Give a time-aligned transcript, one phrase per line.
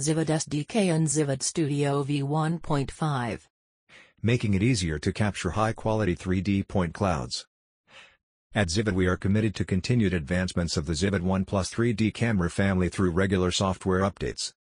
[0.00, 3.46] Zivid SDK and Zivid Studio V1.5.
[4.20, 7.46] Making it easier to capture high-quality 3D point clouds.
[8.56, 12.50] At Zivid we are committed to continued advancements of the Zivid One Plus 3D camera
[12.50, 14.52] family through regular software updates.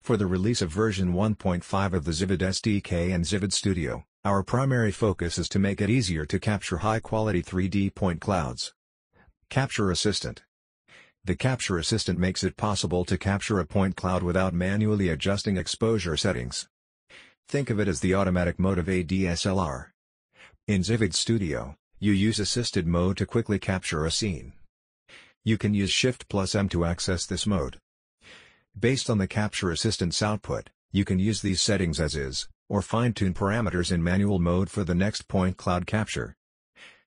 [0.00, 4.92] For the release of version 1.5 of the Zivid SDK and Zivid Studio, our primary
[4.92, 8.72] focus is to make it easier to capture high-quality 3D point clouds.
[9.50, 10.42] Capture Assistant
[11.24, 16.16] The Capture Assistant makes it possible to capture a point cloud without manually adjusting exposure
[16.16, 16.68] settings.
[17.48, 19.86] Think of it as the automatic mode of a DSLR.
[20.66, 24.52] In Zivid Studio, you use assisted mode to quickly capture a scene.
[25.44, 27.78] You can use Shift plus M to access this mode.
[28.78, 33.34] Based on the Capture Assistant's output, you can use these settings as is, or fine-tune
[33.34, 36.34] parameters in manual mode for the next point cloud capture.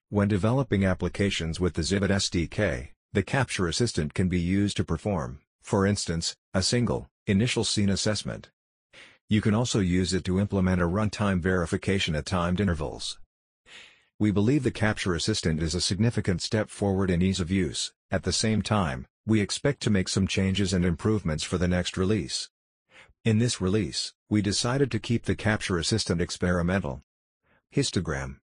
[0.08, 5.40] When developing applications with the Zivid SDK, the Capture Assistant can be used to perform,
[5.60, 8.48] for instance, a single, initial scene assessment.
[9.28, 13.18] You can also use it to implement a runtime verification at timed intervals.
[14.18, 18.22] We believe the Capture Assistant is a significant step forward in ease of use, at
[18.22, 22.48] the same time, we expect to make some changes and improvements for the next release.
[23.26, 27.02] In this release, we decided to keep the Capture Assistant experimental.
[27.74, 28.36] Histogram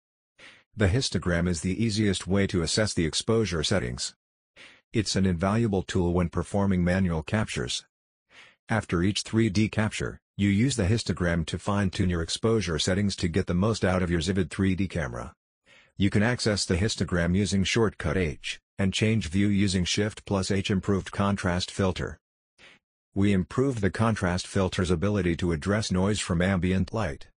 [0.77, 4.13] The histogram is the easiest way to assess the exposure settings.
[4.91, 7.85] It's an invaluable tool when performing manual captures.
[8.69, 13.45] After each 3D capture, you use the histogram to fine-tune your exposure settings to get
[13.45, 15.35] the most out of your Zivid 3D camera.
[15.95, 20.71] You can access the histogram using shortcut H, and change view using Shift plus H
[20.71, 22.17] improved contrast filter.
[23.13, 27.27] We improved the contrast filter's ability to address noise from ambient light.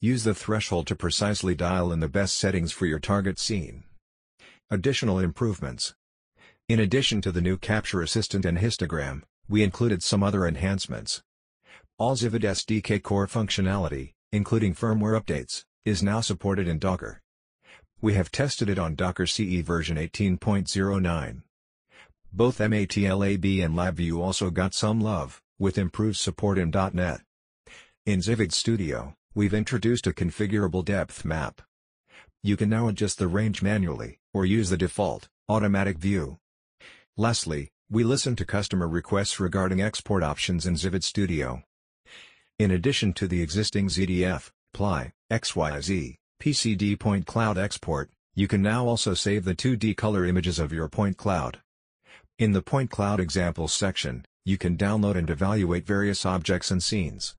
[0.00, 3.84] Use the threshold to precisely dial in the best settings for your target scene.
[4.70, 5.92] Additional improvements.
[6.70, 11.20] In addition to the new Capture Assistant and histogram, we included some other enhancements.
[11.98, 17.22] All Zivid SDK core functionality, including firmware updates, is now supported in Docker.
[18.00, 21.42] We have tested it on Docker CE version 18.09.
[22.32, 27.22] Both MATLAB and LabVIEW also got some love, with improved support in .NET.
[28.06, 31.62] In Zivid Studio, we've introduced a configurable depth map.
[32.44, 36.38] You can now adjust the range manually, or use the default, automatic view.
[37.16, 41.62] Lastly, we listen to customer requests regarding export options in Zivid Studio.
[42.58, 48.86] In addition to the existing ZDF, PLY, XYZ, PCD point cloud export, you can now
[48.86, 51.60] also save the 2D color images of your point cloud.
[52.38, 57.34] In the point cloud examples section, you can download and evaluate various objects and scenes.